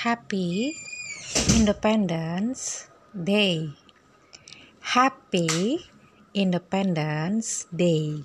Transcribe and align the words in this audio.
Happy 0.00 0.80
Independence 1.52 2.88
Day. 3.12 3.68
Happy 4.80 5.76
Independence 6.32 7.68
Day. 7.68 8.24